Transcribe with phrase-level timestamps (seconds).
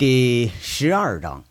[0.00, 1.44] 第十二章。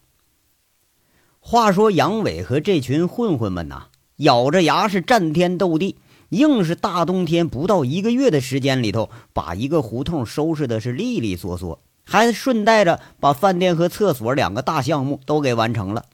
[1.39, 5.97] 话说杨伟和这群混混们呐，咬着牙是战天斗地，
[6.29, 16.05] 硬是大冬天不到一个月的时间里头，把一个胡同收拾的是利利索索，还顺带着把饭店和厕所两个大项目都给完成了。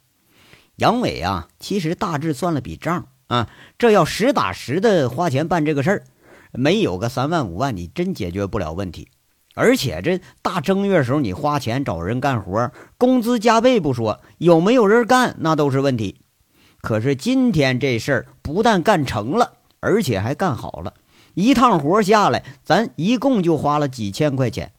[0.75, 6.03] 杨伟啊，其实大致算了笔账啊，这要实打实的花钱办这个事儿，
[6.51, 9.07] 没有个三万五万，你真解决不了问题。
[9.55, 16.21] 而且这大正月时候，你花钱找人干活，工资加倍不说，有没有人干那都是问题。
[16.81, 20.93] 可是今天这事儿不但干成了，而且还干好了。
[21.33, 24.73] 一趟活下来，咱一共就花了几千块钱。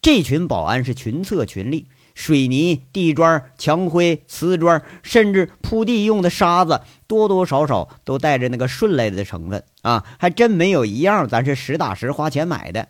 [0.00, 12.88] 这群保安是群策群力，水泥、地砖、墙灰、瓷砖，甚至铺地用的沙子，多多少少都带着那个顺来的成分啊，还真没有一样咱是实打实花钱买的。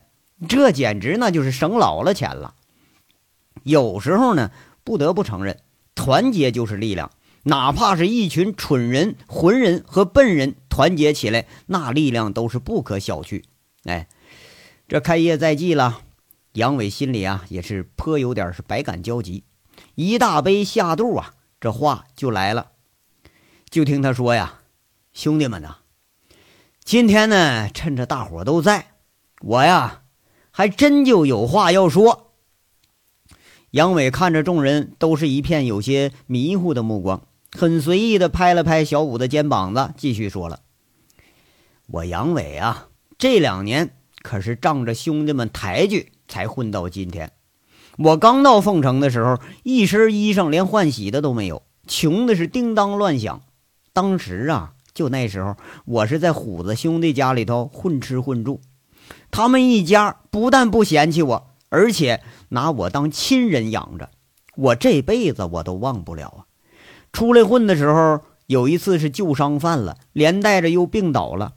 [0.49, 2.55] 这简直那就是省老了钱了。
[3.63, 4.51] 有时候呢，
[4.85, 5.61] 不得不承认，
[5.95, 7.11] 团结就是力量。
[7.45, 13.45] 哪怕是一群蠢人、浑人和笨人团结起来，那力量都是不可小觑。
[13.85, 14.09] 哎，
[14.89, 16.03] 这开业在即了，
[16.53, 19.45] 杨伟心里啊也是颇有点是百感交集。
[19.95, 22.73] 一大杯下肚啊，这话就来了。
[23.71, 24.61] 就听他说呀
[25.15, 25.79] ：“兄弟们呐，
[26.85, 28.93] 今天呢，趁着大伙都在，
[29.41, 30.03] 我呀。”
[30.57, 32.33] 还真就有话要说。
[33.73, 40.61] 杨伟看着众人都是一片有些迷糊的目光，很随意的拍了拍小五的肩膀子，继续说了
[41.93, 43.91] ：“我杨伟啊，这两年
[44.23, 47.33] 可是仗着兄弟们抬举才混到今天。
[47.99, 53.43] 我刚到凤城的时候，一身衣裳连换洗的都没有，穷的是叮当乱响。
[53.93, 55.55] 当时啊，就那时候，
[55.85, 58.63] 我是在虎子兄弟家里头混吃混住。”
[59.31, 64.11] 他们一家不但不嫌弃我，而且拿我当亲人养着，
[64.57, 66.41] 我这辈子我都忘不了啊！
[67.13, 71.55] 出来混的时候，有一次是旧伤犯了，连带着又病倒了。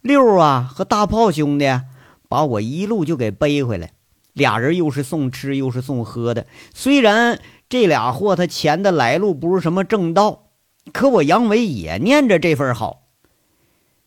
[0.00, 1.80] 六啊和大炮兄弟
[2.28, 3.92] 把我一路就给背回来，
[4.32, 6.46] 俩人又是送吃又是送喝的。
[6.74, 10.50] 虽然这俩货他钱的来路不是什么正道，
[10.92, 13.08] 可我杨伟也念着这份好。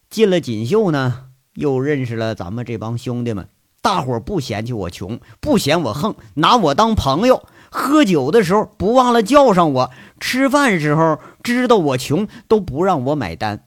[0.09, 1.30] 进了锦绣呢。
[1.53, 3.47] 又认识了咱们这帮兄弟们，
[3.81, 7.45] 大伙不嫌弃我穷，不嫌我横，拿我当朋友。
[7.73, 13.65] 喝酒的时候不忘了叫上我，吃饭时候知道我穷都不让我买单。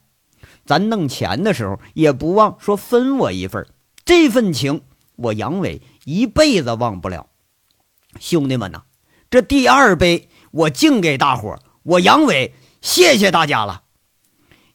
[0.65, 3.67] 咱弄钱的时候也不忘说分我一份。
[4.03, 4.81] 这份情
[5.15, 7.27] 我杨伟一辈子忘不了。
[8.19, 8.83] 兄弟们呐，
[9.29, 13.83] 这第二杯我敬给大伙，我杨伟谢谢大家了。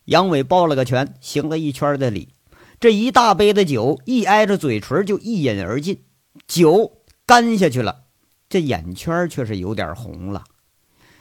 [0.07, 2.35] 杨伟抱了个拳，行了一圈的礼。
[2.81, 6.03] 这一大杯的酒一挨着嘴唇就一饮而尽，
[6.49, 8.05] 酒干下去了，
[8.49, 10.45] 这眼圈却是有点红了。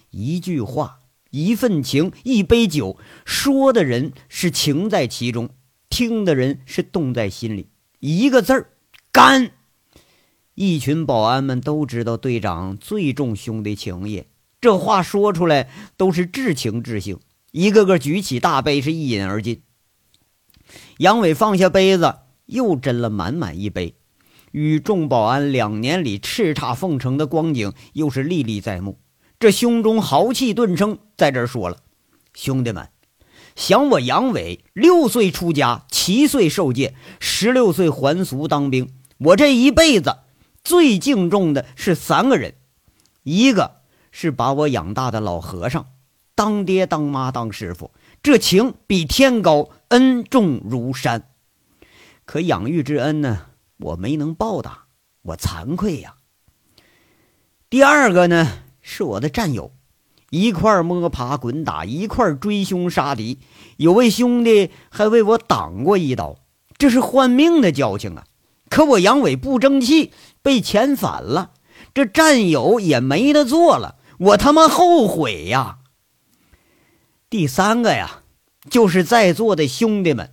[0.09, 0.99] 一句话，
[1.31, 5.49] 一份情，一杯酒，说的人是情在其中，
[5.89, 7.67] 听的人是动在心里。
[7.99, 8.69] 一个字儿，
[9.11, 9.51] 干。
[10.55, 14.23] 一群保安们都知道队长最重兄弟情义，
[14.61, 17.19] 这话说出来都是至情至性，
[17.51, 19.61] 一个个举起大杯是一饮而尽。
[20.99, 22.13] 杨伟放下杯子，
[22.45, 23.95] 又斟了满满一杯，
[24.51, 28.99] 与众保安两年里叱咤奉城的光景又是历历在目。
[29.39, 31.77] 这胸中豪气顿生，在这儿说了
[32.35, 32.89] ：“兄弟们，
[33.55, 38.89] 想我杨伟六岁出家，七岁受戒，十六岁还俗当兵。
[39.19, 40.17] 我这一辈子
[40.65, 42.55] 最敬重的是三个人，
[43.23, 43.77] 一个
[44.11, 45.85] 是把我养大的老和尚，
[46.35, 51.29] 当爹当妈当师傅。”这情比天高，恩重如山。
[52.25, 54.85] 可养育之恩呢，我没能报答，
[55.23, 56.15] 我惭愧呀。
[57.69, 58.47] 第二个呢，
[58.81, 59.71] 是我的战友，
[60.29, 63.39] 一块摸爬滚打，一块追凶杀敌，
[63.77, 66.37] 有位兄弟还为我挡过一刀，
[66.77, 68.25] 这是换命的交情啊。
[68.69, 70.13] 可我杨伟不争气，
[70.43, 71.53] 被遣返了，
[71.93, 75.79] 这战友也没得做了，我他妈后悔呀。
[77.29, 78.21] 第三个呀，
[78.67, 80.31] 就是在座的兄弟们，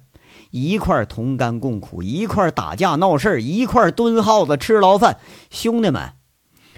[0.51, 5.19] 一块同甘共苦，一块打架闹事一块蹲耗子吃牢饭。
[5.51, 6.13] 兄弟们，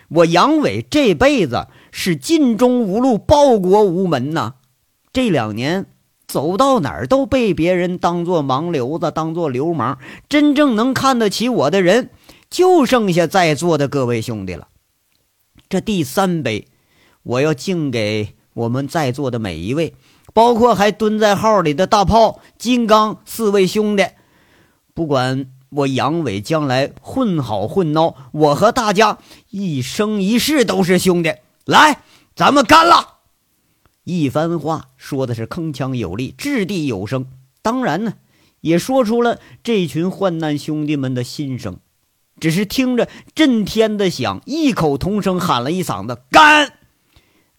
[0.09, 4.57] 我杨伟这辈子是尽忠无路，报国无门呐。
[5.13, 5.87] 这两年
[6.27, 9.99] 走到哪儿都被别人当做盲流子，当做流氓。
[10.29, 12.11] 真正能看得起我的人，
[12.51, 14.69] 就剩下在座的各位兄弟了。
[15.71, 16.69] 这第三杯，
[17.23, 18.35] 我要敬给。
[18.55, 19.95] 我们在座的每一位，
[20.39, 24.07] 包括还蹲在号里的大炮、金刚四位兄弟，
[24.95, 29.19] 不管我杨伟将来混好混孬，我和大家
[29.51, 31.35] 一生一世都是兄弟。
[31.65, 32.03] 来，
[32.37, 33.17] 咱们干了！
[34.05, 37.27] 一番话说的是铿锵有力，掷地有声。
[37.61, 38.15] 当然呢，
[38.61, 41.81] 也说出了这群患难兄弟们的心声。
[42.39, 46.75] 只是听着震天的响，异口同声喊了一嗓子“干”，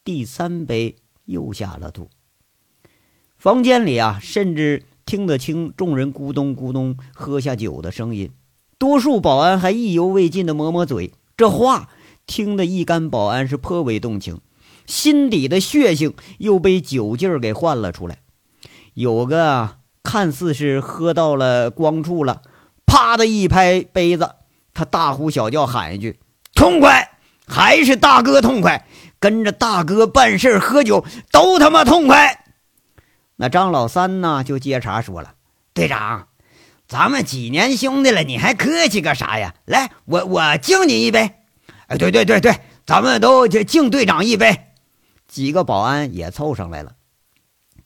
[0.05, 0.95] 第三杯
[1.25, 2.09] 又下了肚。
[3.39, 8.31] 房间里啊，甚至听得清众人咕咚咕咚喝下酒的声音。
[8.77, 11.87] 多数保安还意犹未尽的抹抹嘴，这话
[12.27, 14.41] 听得一干保安是颇为动情，
[14.85, 18.17] 心底的血性又被酒劲儿给换了出来。
[18.93, 22.41] 有个看似是喝到了光处了，
[22.85, 24.31] 啪的一拍杯子。
[24.73, 26.19] 他大呼小叫喊一句
[26.53, 27.11] ：“痛快！
[27.47, 28.85] 还是大哥痛快！
[29.17, 32.45] 跟着大哥办事喝酒都他妈痛快！”
[33.41, 35.35] 那张老三呢，就接茬说了
[35.73, 36.27] ：“队长，
[36.89, 39.55] 咱们几年兄弟了，你还客气个啥呀？
[39.63, 41.31] 来，我我敬你一杯。
[41.87, 44.65] 哎，对对对对，咱们都敬队长一杯。”
[45.25, 46.95] 几个保安也凑上来了，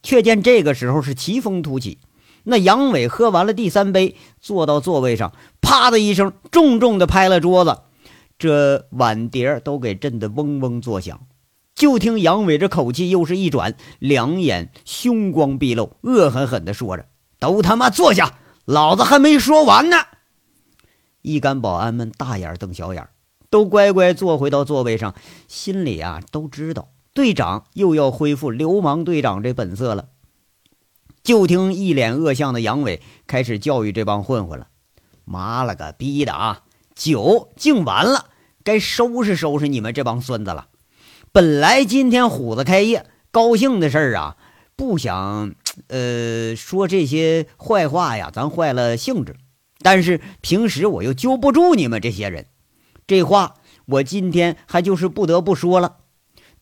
[0.02, 2.00] 却见这个时候是奇风突起。
[2.42, 7.82] 那杨伟喝完了第三杯，坐到座位上，啪的一声，重重的拍了桌子，
[8.40, 11.20] 这碗碟都给震得嗡嗡作响。
[11.74, 17.06] 就听杨伟这口气又是一转，两眼凶光毕露，恶狠狠地说着
[17.40, 19.96] ：“都他妈坐下，老子还没说完呢！”
[21.22, 23.08] 一干保安们大眼瞪小眼，
[23.50, 25.14] 都乖乖坐回到座位上，
[25.48, 30.08] 心里啊都知道，队长又要恢复流氓队长这本色了。
[31.24, 34.68] 就听一脸恶相的杨伟开始教育这帮混混了
[35.24, 36.62] ：“妈了个逼的啊！
[36.94, 38.26] 酒敬完了，
[38.62, 40.68] 该收拾收拾你们这帮孙子了。
[41.34, 44.36] 本来今天虎子开业，高兴的事儿啊，
[44.76, 45.54] 不想
[45.88, 49.34] 呃说这些坏话呀，咱坏了兴致。
[49.82, 52.46] 但是平时我又揪不住你们这些人，
[53.08, 53.54] 这话
[53.86, 55.96] 我今天还就是不得不说了。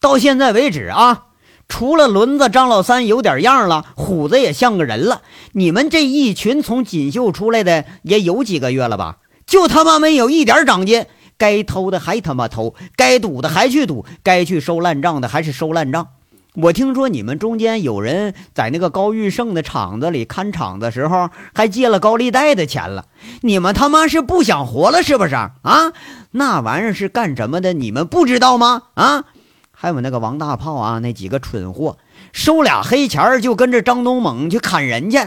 [0.01, 1.27] 到现在为止啊。”
[1.69, 5.21] 除了轮子张老三有点样了，虎子也像个人了。
[5.53, 9.19] 你们这一群从锦绣出来的也有几个月了吧？
[9.47, 11.05] 就他妈没有一点长进，
[11.43, 16.07] 该偷的还他妈偷，该赌的还去赌，该去收烂账的还是收烂账。
[16.55, 23.07] 我听说你们中间有人在那个高玉胜的厂子里看厂的时候，还借了高利贷的钱了。
[23.41, 25.93] 你们他妈是不想活了是不是啊？
[26.31, 27.73] 那玩意儿是干什么的？
[27.73, 28.85] 你们不知道吗？
[28.95, 29.25] 啊？
[29.73, 31.99] 还有那个王大炮啊，那几个蠢货
[32.33, 35.19] 收俩黑钱就跟着张东猛去砍人去，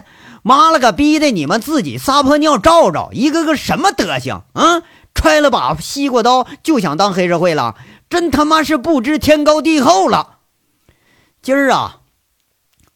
[0.44, 1.30] 妈了个逼的！
[1.32, 4.82] 你们自己撒泼尿照照，一个个什么德行啊？
[5.26, 7.76] 揣了把西瓜刀就想当黑社会了，
[8.08, 10.38] 真他妈是不知天高地厚了！
[11.42, 12.02] 今儿啊，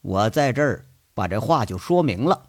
[0.04, 0.86] 我在这儿
[1.16, 2.44] 把这话就说明了，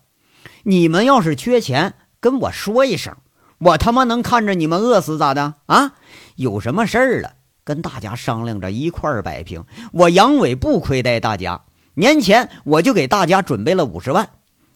[0.64, 3.16] 你们要是缺钱，跟我说一声，
[3.56, 5.92] 我他妈能看着你们饿死咋的啊？
[6.36, 7.32] 有什么事儿了？
[7.64, 11.62] 跟大家商量着一块儿摆平，我杨伟不亏待大家。
[11.94, 14.28] 年前我就给大家准备了五十万，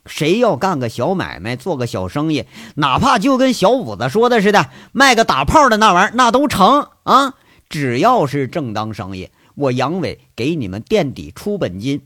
[0.06, 7.34] 谁要干个小买卖，做个小生意，哪怕就跟小五子说的似的，卖个打炮的那玩意儿，那都成啊！
[7.68, 12.02] 只要是正当生意，我杨伟给你们垫底出本金。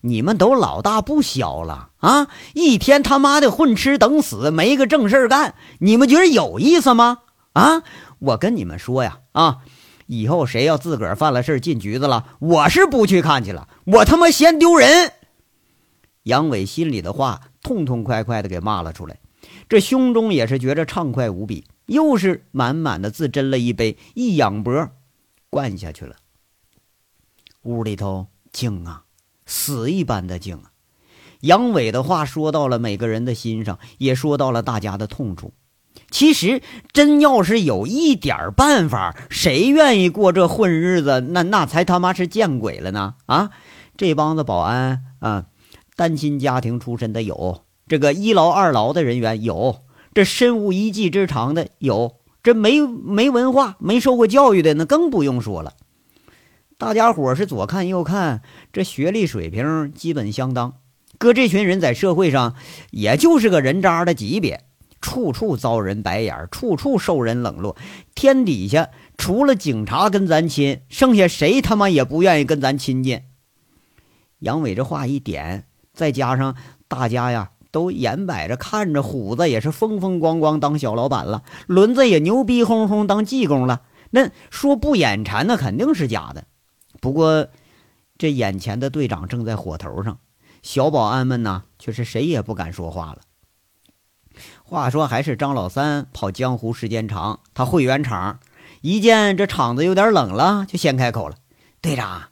[0.00, 7.18] 你们都老大不小了啊，一天他妈的混吃等死，没个正事干，你们觉得有意思吗？
[7.54, 7.82] 啊，
[8.18, 9.58] 我跟你们说呀，啊！
[10.06, 15.12] 以后谁要自个儿犯了事进局子了，我是不去看去了，我他妈嫌丢人。
[16.24, 19.18] 杨伟心里的话痛痛快快的给骂了出来，
[19.68, 24.90] 这胸中也是觉着畅快无比，又是满满的自斟了一杯，一仰脖，
[25.48, 26.16] 灌下去了。
[27.62, 29.04] 屋里头静啊，
[29.46, 30.72] 死一般的静啊。
[31.40, 35.52] 杨伟的话说到了每个人的心上，也说到了大家的痛处。
[36.10, 36.62] 其实，
[36.92, 41.20] 真要是有一点办法，谁愿意过这混日子？
[41.20, 43.14] 那那才他妈是见鬼了呢！
[43.26, 43.50] 啊，
[43.96, 45.46] 这帮子保安啊，
[45.96, 49.82] 单亲家庭出身的有，这个一劳二劳的人员有，
[50.12, 55.74] 这身无一技之长的有，这没没文化、没受过教育的那更不用说了。
[56.76, 60.74] 大家伙是左看右看，这学历水平基本相当，
[61.18, 62.56] 搁这群人在社会上，
[62.90, 64.64] 也就是个人渣的级别。
[65.00, 67.76] 处处遭人白眼，处处受人冷落。
[68.14, 73.20] 天底下除了警察跟咱亲，剩下谁他妈也不愿意跟咱亲近。
[74.38, 76.54] 杨伟这话一点，再加上
[76.88, 86.44] 大家呀都眼摆着看着虎子也是风风光光当小老板了，轮子也牛逼哄哄当技工了，那说不眼馋那肯定是假的。
[87.00, 87.48] 不过
[88.18, 90.18] 这眼前的队长正在火头上，
[90.62, 93.18] 小保安们呢却是谁也不敢说话了。
[94.64, 98.40] 话说还是张老三跑江湖时间长，他会圆场，
[98.80, 101.36] 一见这场子有点冷了，就先开口了
[101.80, 102.22] ：“队长，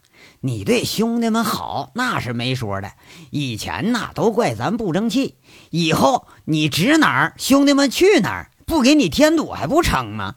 [0.45, 2.91] 你对兄弟们好那是没说的，
[3.31, 5.37] 以前呐都怪咱不争气，
[5.69, 10.35] 以后你指哪儿，兄弟们去哪儿，不给你添堵还不成吗？”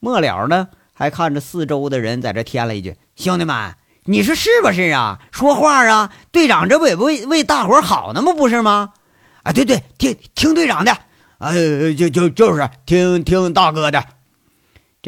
[0.00, 5.20] 末了呢，还看着四周的人在这添了一句：“兄弟们，你说是不是啊？
[5.30, 6.10] 说话啊！
[6.32, 8.32] 队长这不也不为为大伙好呢吗？
[8.32, 8.94] 不是吗？
[9.42, 10.96] 啊，对对，听听队长的。”
[11.36, 14.02] 呃，就就就是听听大哥的，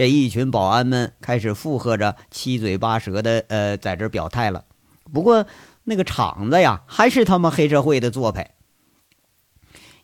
[0.00, 4.64] 这一群保安们开始附和着，七嘴八舌的呃，在这表态了。
[5.12, 5.44] 不过
[5.84, 8.54] 那个场子呀，还是他们黑社会的做派。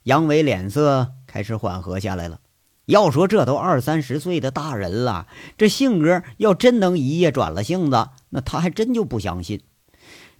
[0.02, 2.40] 杨伟脸色开始缓和下来了。
[2.84, 9.62] 要说这都二三十岁的大人了，这性格要真能一夜转了性子，那他还真就不相信。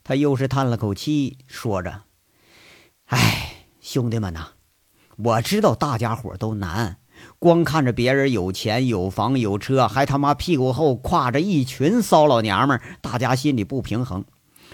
[0.05, 2.03] 他又是叹了口气，说着
[3.09, 4.49] ：“哎，兄弟们呐。”
[5.17, 6.99] 我知道大家伙都难，
[7.39, 14.25] 光看着别人有钱有房有车，还他妈屁股后挎着一群骚老娘们，大家心里不平衡。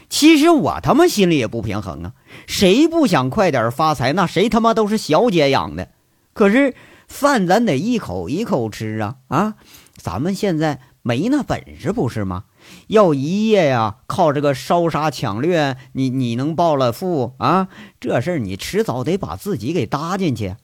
[0.09, 2.13] 其实我他妈心里也不平衡啊！
[2.47, 4.13] 谁不想快点发财？
[4.13, 5.89] 那谁他妈都是小姐养的。
[6.35, 6.75] 可是
[7.09, 9.17] 饭咱得一口一口吃啊！
[9.29, 9.55] 啊，
[9.97, 12.45] 咱们现在没那本事，不是吗？
[12.89, 17.69] 要一夜呀，靠这个烧杀抢掠，你你能暴了富啊？
[17.99, 20.57] 这事儿你迟早得把自己给搭进去。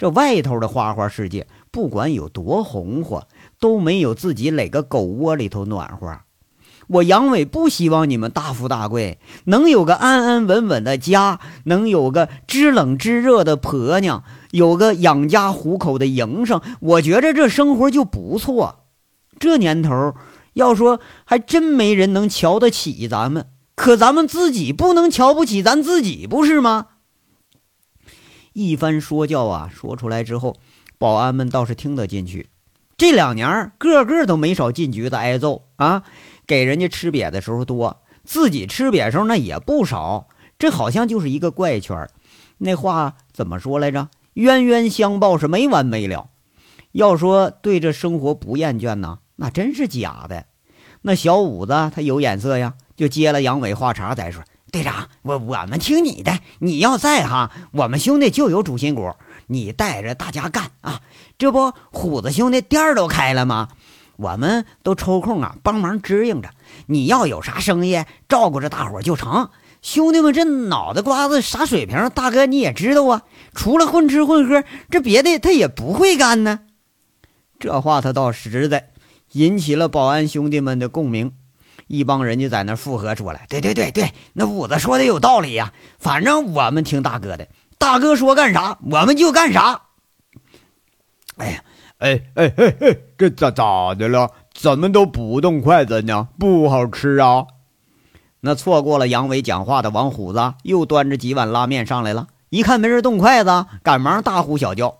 [0.00, 3.28] 这外头的花花世界，不管有多红火，
[3.60, 6.20] 都没有自己垒个狗窝里头暖和。
[6.88, 18.86] 我杨伟不希望你们大富大贵，能有个安安稳稳的家，能有个知冷知热的婆娘，有个养家糊口的营生，我觉着这生活就不错。
[19.38, 20.14] 这年头。
[20.54, 26.86] 要说还真没人能瞧得起咱们，可咱们自己不能瞧不起咱自己，不是吗？
[28.52, 30.56] 一番说教啊，说出来之后，
[30.98, 32.48] 保安们倒是听得进去。
[32.96, 36.02] 这两年个个都没少进局子挨揍啊，
[36.46, 40.28] 给人家吃瘪的时候多，自己吃瘪时候那也不少。
[40.58, 42.06] 这好像就是一个怪圈
[42.58, 44.08] 那话怎么说来着？
[44.34, 46.28] 冤冤相报是没完没了。
[46.92, 49.20] 要说对这生活不厌倦呢？
[49.36, 50.44] 那真是假的，
[51.02, 59.14] 那小五子他有眼色呀，就接了杨伟话茬，再说队长，我我们听你的，你要在哈，我们兄弟就有主心骨，
[59.48, 61.00] 你带着大家干啊！
[61.36, 63.68] 这不虎子兄弟店都开了吗？
[64.16, 66.50] 我们都抽空啊帮忙支应着，
[66.86, 69.50] 你要有啥生意，照顾着大伙就成。
[69.82, 73.22] 兄弟们这脑袋瓜子啥水平，大哥你也知道啊，
[73.54, 76.60] 除了混吃混喝，这别的他也不会干呢。
[77.58, 78.90] 这话他倒实在。
[79.32, 81.30] 引起了保安兄弟们的共鸣，
[81.90, 89.82] 一帮人就在那附和出来：“对对对对，那五子说的有道理呀，反正我们听大哥的，大哥说干啥我们就干啥。”
[91.38, 91.64] 哎呀，
[91.98, 94.30] 哎哎哎哎，这咋咋的了？
[94.54, 96.28] 怎么都不动筷子呢？
[96.38, 97.46] 不好吃啊！
[98.42, 104.98] 那错过了杨伟讲话的王虎子又端着几碗拉面上来了，一看没人动筷子，赶忙大呼小叫：“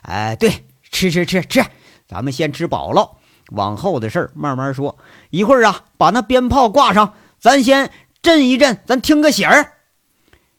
[0.00, 1.62] 哎，对，吃吃吃吃，
[2.06, 3.10] 咱们先吃饱了。”
[3.52, 4.96] 往后的事儿慢慢说。
[5.30, 7.90] 一会儿啊，把那鞭炮挂上，咱先
[8.22, 9.72] 震一震，咱听个响儿。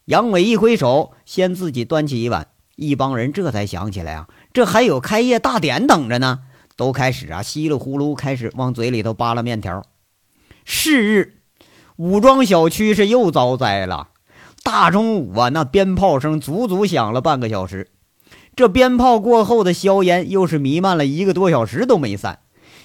[0.05, 6.39] 杨伟一挥手，先自己端起一碗，一帮人这才想起来啊，这还有开业大典等着呢，
[6.75, 9.83] 都开始啊稀里呼噜开始往嘴里头扒拉面条。
[10.65, 11.37] 是日，
[11.95, 14.09] 武装小区是又遭灾了。
[14.61, 17.89] 大中午啊，那鞭炮声足足响了半个小时。
[18.55, 22.39] 这鞭炮过后的硝烟又是弥漫了一个多小时都没散。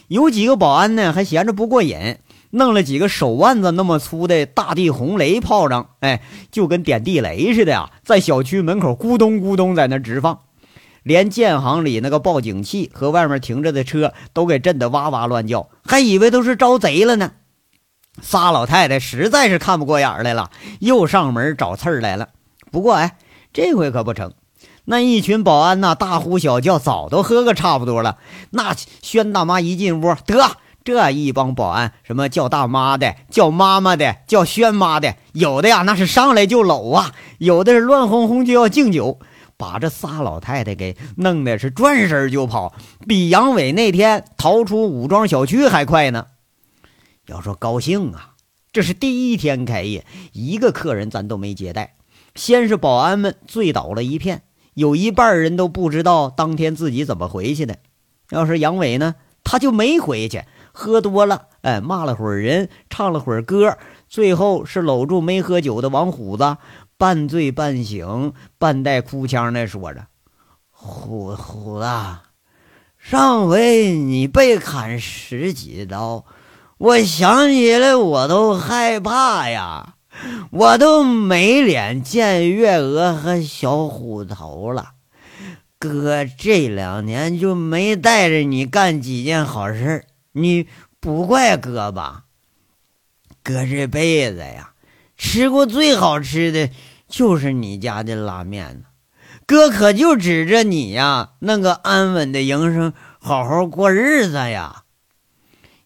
[0.08, 2.18] 有几个保安呢，还闲着不过瘾，
[2.50, 10.40] 弄了几个手腕子那么粗的大地红雷炮仗，哎，就跟点地雷似的呀，在小区门口咕咚咕咚在那直放，
[11.02, 17.32] 连建行里那个报警器和外面停着的车都给震得哇哇乱叫，还以为都是招贼了呢。
[18.23, 22.28] 仨老太太实在是看不过眼来了，又上门找刺儿来了。
[22.70, 23.16] 不过哎，
[23.52, 24.32] 这回可不成。
[24.86, 28.18] 那一群保安呐，大呼小叫，早都喝个差不多了。
[28.50, 39.18] 那宣大妈一进屋，得这一帮保安，什么叫大妈的，叫妈妈的，叫宣妈的，有的呀，那是上来就搂啊；有的是乱哄哄就要敬酒，
[39.56, 42.74] 把这仨老太太给弄的是转身就跑，
[43.08, 46.26] 比杨伟那天逃出武装小区还快呢。
[47.26, 48.34] 要说高兴啊，
[48.70, 51.96] 这是第一天开业，一个客人咱都没接待。
[52.34, 54.42] 先是保安们醉倒了一片。
[54.74, 57.78] 有一半人都不知道当天自己怎么回去的。
[58.30, 63.78] 要是杨伟呢，他就没回去，喝多了，哎，骂了会儿人，唱了会儿歌，
[64.08, 66.56] 最后是搂住没喝酒的王虎子，
[66.96, 70.06] 半醉半醒、半带哭腔的说着
[70.70, 71.86] ：“虎虎子，
[72.98, 76.24] 上回你被砍十几刀，
[76.78, 79.93] 我想起来我都害怕呀，
[80.50, 84.92] 我都没脸见月娥和小虎头了。
[85.78, 90.66] 哥这两年就没带着你干几件好事你
[91.00, 92.25] 不怪哥吧？”
[93.42, 94.73] 哥这辈子呀，
[95.18, 96.71] 吃过最好吃的
[97.06, 98.87] 就是你家的拉面呢。
[99.47, 104.85] 哥可就指着你呀，那个安稳的营生，好好过日子呀。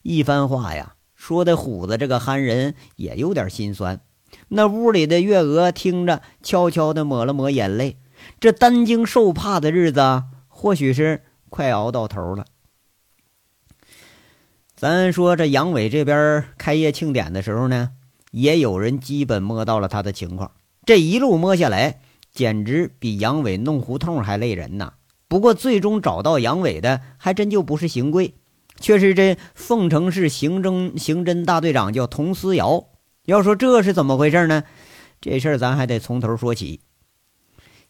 [0.03, 4.01] 一番话呀，说的虎子这个憨人也有点心酸。
[4.49, 7.99] 那屋里的月娥听着，悄悄的抹了抹眼泪。
[8.40, 12.47] 这担惊受怕的日子，或许是快熬到头了。
[14.75, 17.90] 咱说这杨伟这边开业庆典的时候呢，
[18.31, 20.52] 也有人基本摸到了他的情况。
[20.85, 22.00] 这一路摸下来，
[22.33, 24.95] 简直比杨伟弄胡同还累人呐。
[25.28, 28.35] 不过最终找到杨伟的，还真就不是邢贵，
[28.81, 32.88] 却是这凤城市刑侦刑侦大队长，叫佟思瑶。
[33.29, 34.65] 要说这是怎么回事呢？
[35.21, 36.81] 这事儿咱还得从头说起。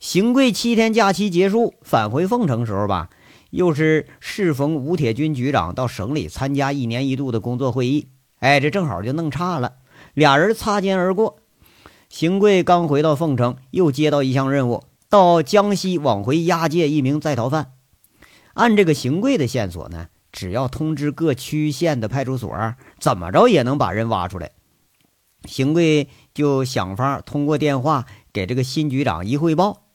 [0.00, 3.08] 邢贵七天假期结束返回凤城时候吧。
[3.50, 8.08] 又是适逢吴铁军局长到省里参加一年一度的工作会议，
[8.40, 9.74] 哎，这正好就弄差了，
[10.12, 11.38] 俩人擦肩而过。
[12.08, 17.74] 邢贵刚回到凤城，又接到一项任务，到江西往回押解一名在逃犯。
[18.54, 22.52] 按这个邢贵的线索呢，只要通知各区县的派出所，
[22.98, 24.50] 怎么着也能把人挖出来。
[25.44, 29.88] 邢贵就想法通过电话给这个新局长一汇报。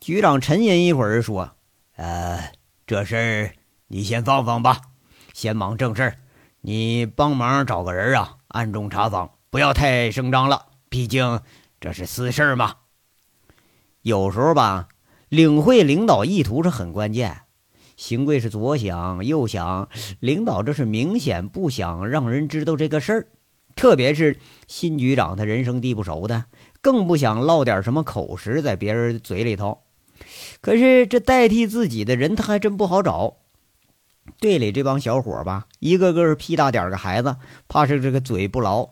[0.00, 1.52] 局长沉吟一会儿说
[1.96, 2.52] ：“呃。”
[2.86, 3.54] 这事儿
[3.86, 4.78] 你先放放吧，
[5.32, 6.16] 先忙正事儿。
[6.60, 10.66] 你帮忙找个人啊，暗中查访，不要太声张了。
[10.90, 11.40] 毕竟
[11.80, 12.74] 这是私事儿嘛。
[14.02, 14.88] 有时候吧，
[15.30, 17.44] 领会领导意图是很关键。
[17.96, 19.88] 邢贵是左想右想，
[20.20, 23.28] 领导这是明显不想让人知道这个事儿。
[23.74, 26.44] 特别是新局长，他人生地不熟的，
[26.80, 29.78] 更不想落点什么口实在别人嘴里头。
[30.60, 33.36] 可是这代替自己的人，他还真不好找。
[34.40, 37.36] 队里这帮小伙吧，一个个屁大点个孩子，
[37.68, 38.90] 怕是这个嘴不牢。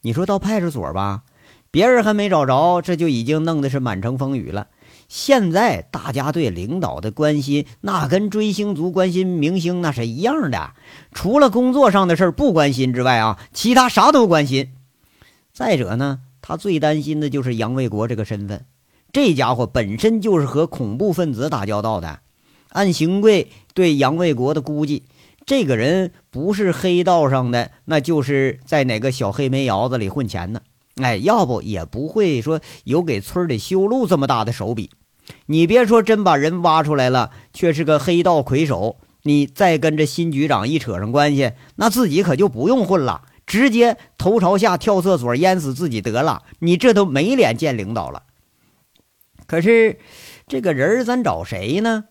[0.00, 1.22] 你说到派出所吧，
[1.70, 4.68] 别人还没找着，这就已经弄得是满城风雨了。
[5.08, 10.72] 现在大家对领导的关心，那跟追星族关心明星那是一样的。
[11.12, 14.72] 除了工作上的事不关心之外啊，其他啥都关心。
[15.52, 18.64] 再者呢，他最担心的就是杨卫国这个身份。
[19.12, 22.18] 这家伙本身就是和恐怖分子打交道的，
[22.70, 25.04] 按邢贵对杨卫国的估计，
[25.46, 30.60] 这个人不是黑道上的，那就是在哪个小黑煤窑子里混钱呢？
[30.96, 34.90] 哎，要不也不会说有给村里修路这么大的手笔。
[35.46, 46.42] 你别说真把人挖出来了，却是个黑道魁首，你再跟着新局长一扯上关系，那自己可就不用混了，直接头朝下跳厕所淹死自己得了。
[46.58, 48.24] 你这都没脸见领导了。
[49.46, 49.98] 可是，
[50.46, 52.04] 这个人咱找谁呢？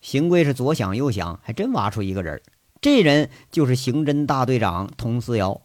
[0.00, 2.40] 邢贵是左想右想，还真挖出一个人
[2.80, 5.60] 这人就是刑侦大队长佟思瑶。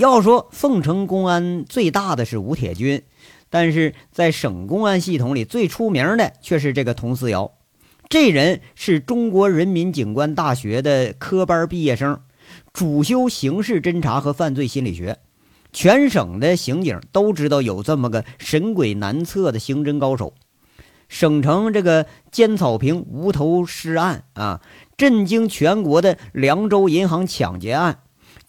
[0.00, 3.02] 要说凤城公安最大的是吴铁军，
[3.50, 7.52] 但是在省公安系统里最出名的却是这个佟思瑶。
[8.08, 12.18] 这人是中国人民警官大学的科班毕业生，
[12.72, 15.18] 主修刑事侦查和犯罪心理学。
[15.70, 20.32] 全省的刑警都知道有这么个神鬼难测的刑侦高手。
[21.10, 24.62] 省城这个尖草坪无头尸案啊，
[24.96, 27.98] 震惊全国的凉州银行抢劫案，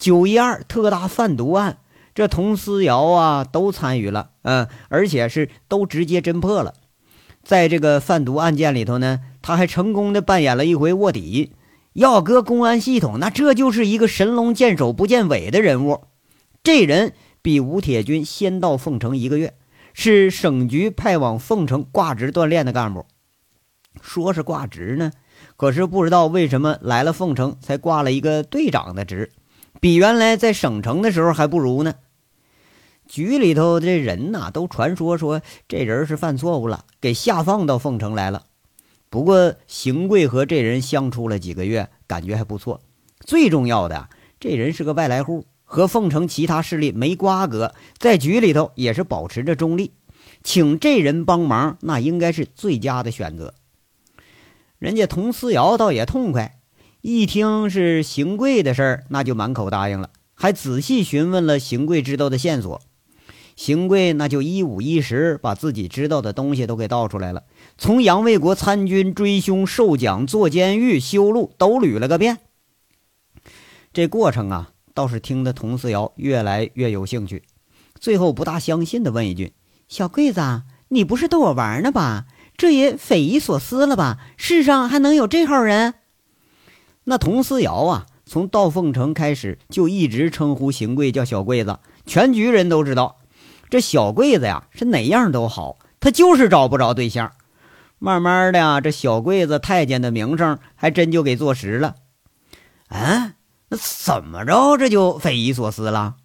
[0.02, 1.78] 九一二特大贩毒案，
[2.12, 6.74] 这佟思瑶啊都参与了，嗯，而且是都直接侦破了。
[7.44, 11.52] 在这个贩毒案件里头呢，他还成功的扮演了一回卧底。
[11.92, 16.00] 要搁公安系统，那这就是一个神龙见首不见尾的人物。
[16.64, 19.54] 这人比吴铁军先到凤城一个月，
[19.94, 23.06] 是省局派往凤城挂职锻炼的干部。
[24.00, 25.12] 说是挂职呢，
[25.56, 29.30] 可是不知道为什么来了凤城才挂了一个队长的职，
[29.82, 31.94] 比原来在省城的时候还不如呢。
[33.08, 38.44] 局里头这人呐，都传说说这人是犯错误了，给下放到凤城来了。
[39.10, 42.80] 不过邢贵和这人相处了几个月，感觉还不错。
[43.26, 45.46] 最重要的，这人是个外来户。
[45.64, 49.94] 和凤城其他势力没瓜葛，在局里头也是保持着中立，
[50.44, 53.54] 请这人帮忙，那应该是最佳的选择。
[54.78, 56.60] 人家佟思瑶倒也痛快，
[57.02, 62.80] 一听是邢贵的事儿，那就满口答应了，还仔细询问了邢贵知道的线索。
[63.56, 67.42] 邢贵那就一五一十把自己知道的东西都给道出来了，
[67.76, 72.38] 从杨卫国参军、追凶、受奖、坐监狱、修路都捋了个遍。
[73.92, 77.42] 这过程啊，倒是听得佟四瑶越来越有兴趣，
[77.98, 79.54] 最后不大相信的问一句
[79.88, 82.26] ：“小桂子，你不是逗我玩呢吧？
[82.56, 84.18] 这也匪夷所思了吧？
[84.36, 85.94] 世上还能有这号人？”
[87.04, 93.18] 那佟思瑶啊，从到凤城开始就一直称呼邢贵叫小贵子，全局人都知道。
[93.68, 97.32] 这小贵子呀，是哪样都好，他就是找不着对象。
[97.98, 101.96] 慢慢的呀，这小贵子太监的名声还真就给坐实了。
[102.88, 103.34] 啊，
[103.68, 106.16] 那怎么着这就匪夷所思了？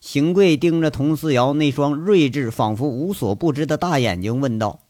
[0.00, 4.80] 邢贵盯着佟思瑶那双睿智、仿佛无所不知的大眼睛，问道：“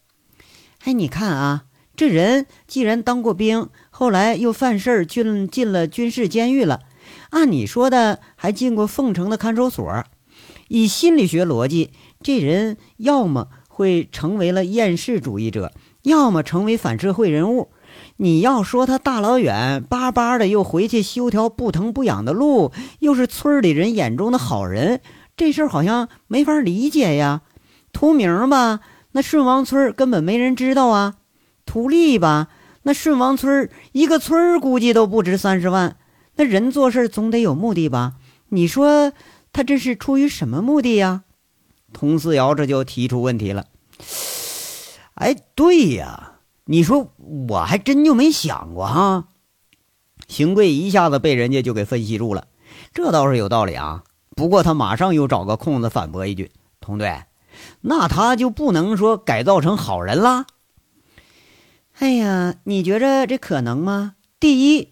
[0.83, 6.81] 哎，你看啊，这人既然当过兵，后来又犯事儿进进了军事监狱了，
[7.29, 10.03] 按你说的，还进过凤城的看守所。”
[10.67, 11.91] 以心理学逻辑，
[12.23, 17.69] 这人要么会成为了厌世主义者，要么成为反社会人物。
[18.17, 25.01] 你要说他大老远巴巴的又回去修条不疼不痒的路，又是村里人眼中的好人，
[25.37, 27.43] 这事儿好像没法理解呀。
[27.93, 28.79] 图名吧，
[29.11, 31.13] 那顺王村根本没人知道啊；
[31.75, 32.47] 图利吧，
[32.83, 35.97] 那顺王村一个村估计都不值三十万。
[36.37, 38.13] 那人做事总得有目的吧？
[38.47, 39.11] 你说？
[39.51, 41.23] 他这是出于什么目的呀？
[41.91, 43.65] 佟思瑶这就提出问题了。
[45.15, 47.09] 哎，对呀，你说
[47.49, 49.25] 我还真就没想过哈。
[50.29, 52.47] 邢贵一下子被人家就给分析住了，
[52.93, 54.05] 这倒是有道理啊。
[54.33, 57.23] 不过他马上又找个空子反驳一句：“佟队，
[57.81, 60.45] 那他就不能说改造成好人啦？”
[61.99, 64.15] 哎呀，你觉着这可能吗？
[64.39, 64.89] 第一，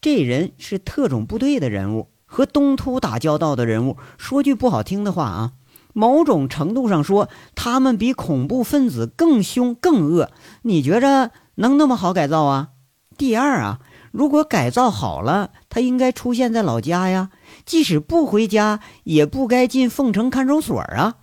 [0.00, 2.08] 这人是特种部队的人物。
[2.30, 5.52] 和东突打交道的人物，说句不好听的话啊，
[5.94, 10.30] 某种程度上说，他们比恐怖分子更凶更恶。
[10.62, 12.68] 你觉着能那么好改造啊？
[13.16, 13.80] 第二啊，
[14.12, 17.30] 如果改造好了，他应该出现在老家呀，
[17.64, 21.14] 即使不回家，也不该进凤城看守所啊。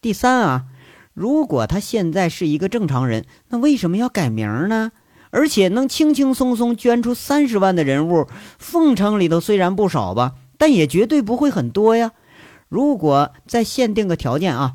[0.00, 0.64] 第三啊，
[1.12, 4.92] 如果他现在是一个正常人，那为什么要改名呢？
[5.30, 8.26] 而且能轻轻松松捐出三十万的人物，
[8.58, 12.12] 凤城里头虽然不少吧，但也绝对不会很多呀。
[12.68, 14.74] 如果再限定个条件啊，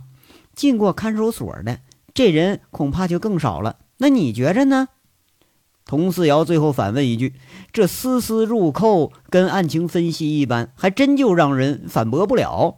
[0.53, 1.79] 进过看守所的
[2.13, 3.77] 这人恐怕就更少了。
[3.97, 4.87] 那你觉着呢？
[5.85, 7.33] 佟四瑶最后反问一句
[7.71, 12.77] ：“这丝丝入扣，跟案情分析一般，还真就让人反驳不了。”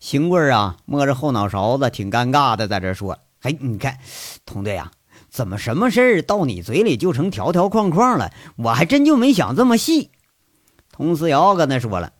[0.00, 3.98] 邢贵啊，摸着后脑勺子，挺尴尬的，在这说：“哎，你看，
[4.46, 4.92] 佟队啊。”
[5.30, 8.32] 怎么什么事儿到你嘴里就成条条框框了？
[8.56, 10.10] 我还真就没想这么细。
[10.96, 12.14] 佟思瑶跟他说了，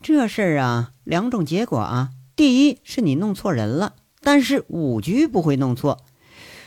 [0.00, 2.10] 这事儿啊，两种结果啊。
[2.36, 5.98] 第一是你弄错人了，但是五局不会弄错。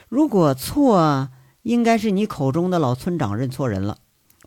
[0.09, 1.29] 如果错，
[1.62, 3.99] 应该是你口中的老村长认错人了。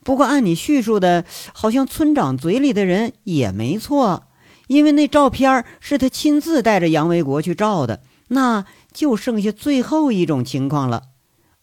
[0.05, 4.25] 不过按你叙述的，好像村长嘴里的人也没错，
[4.73, 8.01] 因为那照片是他亲自带着杨维国去照的。
[8.29, 11.03] 那就剩下最后一种情况了。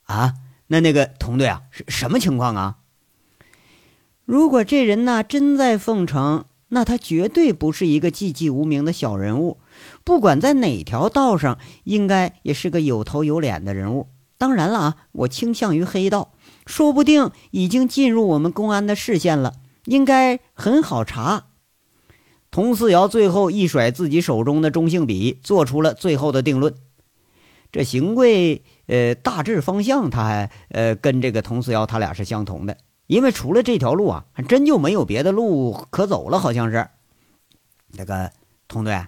[0.03, 0.35] 啊，
[0.67, 2.77] 那那个童队啊，是什么情况啊？
[4.25, 9.57] 如果这人呢真在凤城，那他绝对不是一个寂寂无名的小人物，
[10.03, 14.07] 不管在哪条道上，应该也是个有头有脸的人物。
[14.37, 16.33] 当然了啊，我倾向于黑道，
[16.67, 21.47] 说不定已经进入我们公安的视线了，应该很好查。
[22.51, 26.75] 佟四瑶最后一甩自己手中的中性笔，做出了最后的定论。
[27.71, 28.63] 这邢贵。
[28.91, 36.87] 呃，大致方向他还呃跟这个佟四瑶他俩是相同的，因为除了这条路啊，还真就没有别的路可走了，好像是。
[37.89, 38.31] 那个
[38.67, 39.05] 佟队，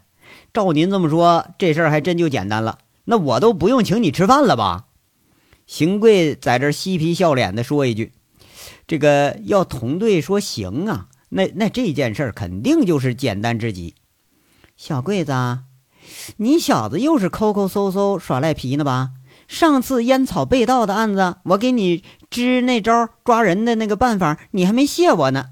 [0.54, 4.86] 照您这么说，这事儿还真就简单了，那我都不用请你吃饭了吧？
[5.66, 8.14] 邢贵在这嬉皮笑脸的说一句
[8.86, 13.96] ：“这个要佟队说行啊，那那这件事儿肯定就是简单之极。”
[14.78, 15.34] 小桂子，
[16.38, 19.12] 你小子又是抠抠搜搜耍赖皮呢吧？
[19.48, 25.48] 上次烟草被盗的案子，我给你支那招抓人的那个办法，你还没谢我呢。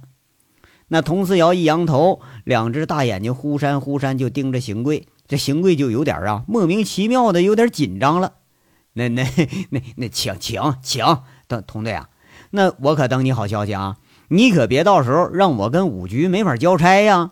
[0.87, 8.33] 那佟思瑶一扬头，两只大眼睛忽闪忽闪就盯着邢贵，这邢贵就有点啊莫名其妙的有点紧张了。
[8.93, 9.23] 那那
[9.69, 11.05] 那那，请请请，
[11.47, 12.09] 等佟队啊，
[12.51, 13.97] 那我可等你好消息啊，
[14.29, 17.31] 你可别到时候让我跟五局没法交差呀。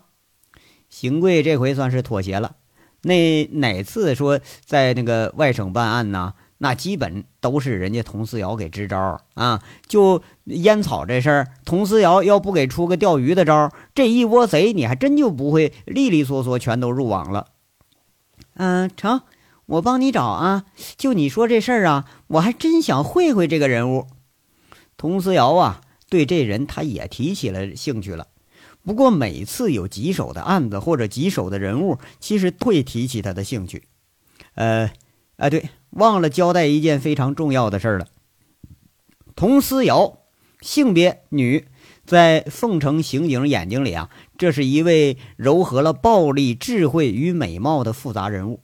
[0.90, 2.56] 邢贵这回算是妥协了。
[3.04, 6.34] 那哪次说在那个外省办案呢？
[6.60, 9.62] 那基本都是人家佟思瑶给支招啊。
[9.86, 17.50] 就烟草这事儿，佟思瑶要不给出个钓鱼的招，这一窝贼你还真就不会利利索索全都入网了。
[18.56, 19.22] 嗯，成，
[19.68, 20.66] 我帮你找啊。
[20.98, 24.08] 就你说这事儿啊，我还真想会会这个人物。
[24.98, 28.28] 佟思瑶啊，对这人他也提起了兴趣了。
[28.84, 33.84] 不过每次有棘手的案子或者棘手的人物，其实会提起他的兴趣。
[34.56, 34.90] 呃，
[35.36, 38.08] 哎，对，忘了交代一件非常重要的事儿了。
[39.36, 40.20] 佟思瑶，
[40.62, 41.68] 性别女，
[42.06, 48.62] 在凤城刑警眼睛里啊，这是一位糅合了暴力、智慧与美貌的复杂人物，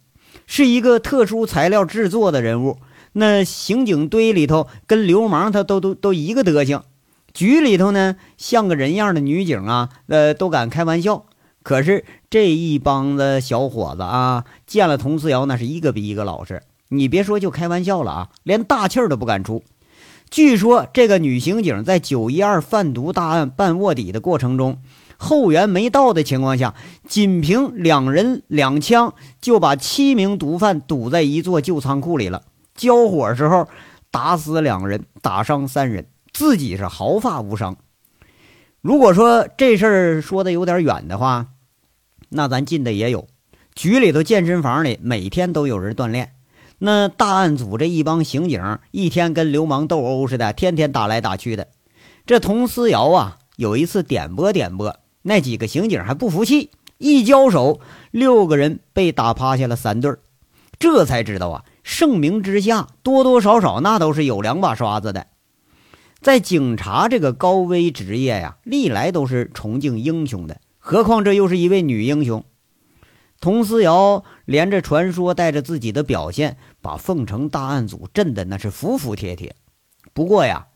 [0.48, 2.80] 是一个特殊材料制作的人物。
[3.12, 6.82] 那刑警堆里头跟流氓他都都都一个德行。
[7.34, 11.26] 局里头呢，像个人样的女警啊，呃，都敢开玩笑。
[11.64, 16.62] 可是这一帮子小伙子啊，见了佟思瑶，那是一个比一个老实。
[16.90, 19.64] 你别说就开玩笑了啊，连大气儿都不敢出。
[20.30, 24.80] 据说这个女刑警在九一二贩毒大案办卧底的过程中，
[25.18, 26.76] 后援没到的情况下，
[27.08, 32.44] 仅凭两人两枪就把七名毒贩堵在一座旧仓库里了。
[32.76, 33.68] 交火时候，
[34.12, 36.06] 打死两人，打伤三人。
[36.34, 37.78] 自己是毫发无伤。
[38.82, 41.48] 如果说这事儿说的有点远的话，
[42.30, 43.28] 那咱近的也有。
[43.76, 46.34] 局里头健身房里每天都有人锻炼。
[46.80, 51.70] 那大案组这一帮刑警，一天跟流氓斗殴似的，天天打来打去的。
[52.26, 57.80] 这佟思瑶啊，有一次点拨点拨，那几个刑警还不服气，一交手，
[58.12, 60.20] 六个人被打趴下了三对儿。
[60.78, 65.28] 这才知道啊，盛名之下，多多少少那都是有两把刷子的。
[66.24, 72.46] 在警察这个高危职业呀，历来都是崇敬英雄的，何况这又是一位女英雄。
[73.42, 79.58] 佟思瑶连着传说，带着自己的表现，把凤城大案组震得那是服服帖帖。
[80.14, 80.68] 不过呀，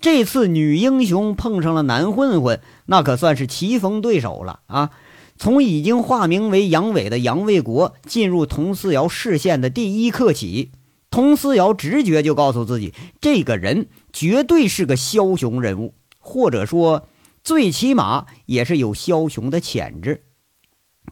[0.00, 4.90] 这次女英雄碰上了男混混，那可算是棋逢对手了啊！
[5.38, 10.72] 从已经化名为杨伟的杨卫国进入佟思瑶视线的第一刻起。
[11.08, 17.06] 佟思瑶直觉就告诉自己，这个人绝对是个枭雄人物，或者说，
[17.44, 20.24] 最起码也是有枭雄的潜质。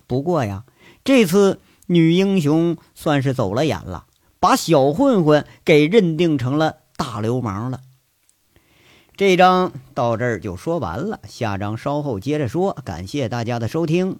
[0.07, 0.65] 不过呀，
[1.05, 4.07] 这次女英雄算是走了眼了，
[4.41, 7.83] 把小混混给认定成了大流氓了。
[9.19, 12.73] 这章到这儿就说完了，下章稍后接着说。
[12.87, 14.19] 感谢大家的收听。